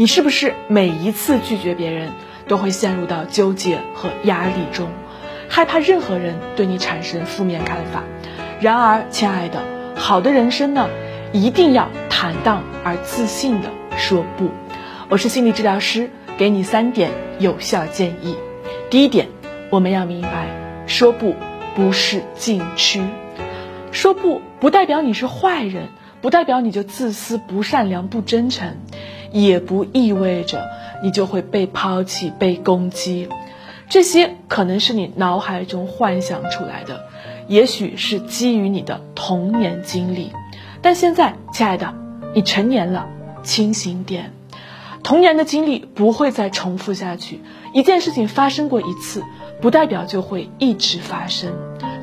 [0.00, 2.12] 你是不是每一次拒绝别人
[2.48, 4.88] 都会陷入到纠结和压力中，
[5.46, 8.02] 害怕任何人对你产生负面看法？
[8.62, 9.62] 然而，亲爱的，
[9.96, 10.88] 好的人生呢，
[11.34, 13.68] 一定要坦荡而自信的
[13.98, 14.48] 说不。
[15.10, 16.08] 我是心理治疗师，
[16.38, 18.36] 给你三点有效建议。
[18.88, 19.28] 第一点，
[19.68, 20.46] 我们要明白，
[20.86, 21.34] 说不
[21.76, 23.02] 不是禁区，
[23.92, 25.88] 说不不代表你是坏人，
[26.22, 28.78] 不代表你就自私、不善良、不真诚。
[29.32, 30.68] 也不意味着
[31.02, 33.28] 你就会被抛弃、被攻击，
[33.88, 37.04] 这些可能是你脑海中幻想出来的，
[37.48, 40.32] 也许是基于你的童年经历。
[40.82, 41.94] 但现在，亲爱的，
[42.34, 43.08] 你成年了，
[43.42, 44.32] 清醒点。
[45.02, 47.40] 童年的经历不会再重复下去，
[47.72, 49.22] 一件事情发生过一次，
[49.60, 51.52] 不代表就会一直发生。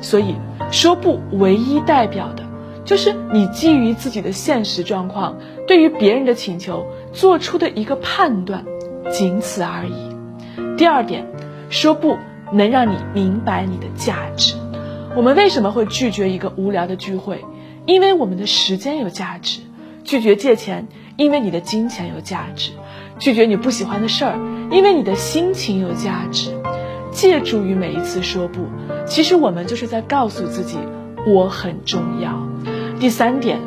[0.00, 0.34] 所以
[0.70, 2.47] 说不，唯一代表的。
[2.88, 8.64] 就是你基于自己的现实状况，对于别人的请求做出的一个判断，
[9.12, 10.74] 仅此而已。
[10.78, 11.26] 第二点，
[11.68, 12.16] 说不
[12.50, 14.54] 能让你明白你的价值。
[15.14, 17.44] 我们为什么会拒绝一个无聊的聚会？
[17.84, 19.60] 因为我们的时间有价值。
[20.02, 22.70] 拒绝借钱，因为你的金钱有价值。
[23.18, 24.38] 拒绝你不喜欢的事儿，
[24.70, 26.56] 因为你的心情有价值。
[27.12, 28.62] 借助于每一次说不，
[29.04, 30.78] 其实我们就是在告诉自己，
[31.26, 32.48] 我很重要。
[33.00, 33.60] 第三点，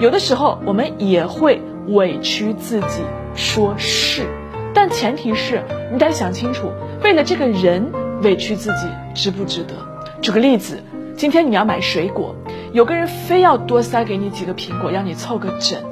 [0.00, 3.02] 有的时候我们也会委屈自己
[3.34, 4.26] 说是，
[4.74, 6.70] 但前提是你得想清楚，
[7.02, 7.90] 为了这个人
[8.22, 9.74] 委屈自己值不值得？
[10.20, 10.82] 举个例子，
[11.16, 12.34] 今天你要买水果，
[12.72, 15.82] 有个人非要多塞给你几个苹果，让你凑个整，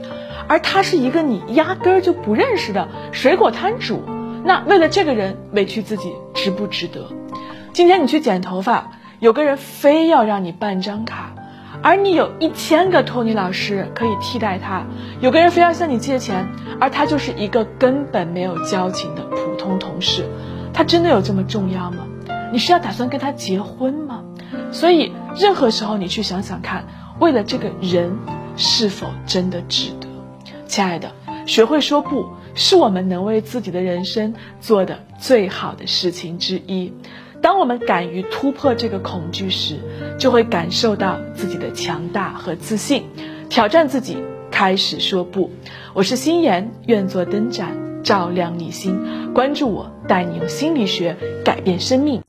[0.46, 4.02] 而他是一个你压根儿就不认识的水果摊主，
[4.44, 7.08] 那为了这个人委屈自己值不值得？
[7.72, 11.33] 今天你去剪头发，有个人非要让你办张卡。
[11.84, 14.86] 而你有一千个托尼老师可以替代他，
[15.20, 16.48] 有个人非要向你借钱，
[16.80, 20.24] 而他就是一个根本没有交情的普通同事，
[20.72, 22.06] 他真的有这么重要吗？
[22.50, 24.24] 你是要打算跟他结婚吗？
[24.72, 26.86] 所以任何时候你去想想看，
[27.20, 28.16] 为了这个人
[28.56, 30.08] 是否真的值得？
[30.66, 31.12] 亲爱的，
[31.46, 36.94] 学会说不是我们能为自己的人生做的最好的事情之一。
[37.44, 39.76] 当我们敢于突破这个恐惧时，
[40.18, 43.02] 就会感受到自己的强大和自信，
[43.50, 44.16] 挑战自己，
[44.50, 45.50] 开始说不。
[45.92, 48.98] 我是心妍，愿做灯盏，照亮你心。
[49.34, 52.22] 关注我，带你用心理学改变生命。